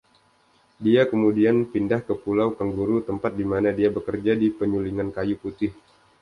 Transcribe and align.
Dia 0.85 1.01
kemudian 1.11 1.55
pindah 1.71 2.01
ke 2.07 2.13
Pulau 2.23 2.49
Kangguru, 2.59 2.97
tempat 3.09 3.31
dimana 3.41 3.69
dia 3.79 3.89
bekerja 3.97 4.31
di 4.41 4.47
penyulingan 4.59 5.09
kayu 5.17 5.35
putih. 5.43 5.69